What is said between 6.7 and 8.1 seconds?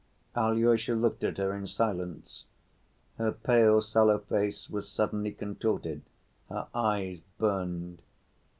eyes burned.